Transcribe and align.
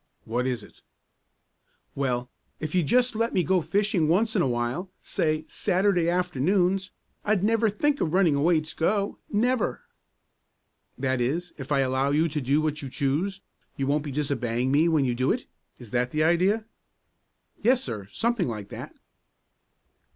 "What 0.25 0.47
is 0.47 0.63
it?" 0.63 0.81
"Well, 1.93 2.31
if 2.59 2.73
you'd 2.73 2.87
just 2.87 3.15
let 3.15 3.35
me 3.35 3.43
go 3.43 3.61
fishing 3.61 4.07
once 4.07 4.35
in 4.35 4.41
a 4.41 4.47
while, 4.47 4.89
say 5.03 5.45
Saturday 5.47 6.09
afternoons, 6.09 6.89
I'd 7.23 7.43
never 7.43 7.69
think 7.69 8.01
of 8.01 8.11
running 8.11 8.33
away 8.33 8.61
to 8.61 8.75
go, 8.75 9.19
never." 9.31 9.83
"That 10.97 11.21
is, 11.21 11.53
if 11.59 11.71
I 11.71 11.81
allow 11.81 12.09
you 12.09 12.27
to 12.29 12.41
do 12.41 12.61
what 12.63 12.81
you 12.81 12.89
choose, 12.89 13.41
you 13.75 13.85
won't 13.85 14.03
be 14.03 14.11
disobeying 14.11 14.71
me 14.71 14.89
when 14.89 15.05
you 15.05 15.13
do 15.13 15.31
it? 15.31 15.45
Is 15.77 15.91
that 15.91 16.09
the 16.09 16.23
idea?" 16.23 16.65
"Yes, 17.61 17.83
sir, 17.83 18.07
something 18.11 18.47
like 18.47 18.69
that." 18.69 18.95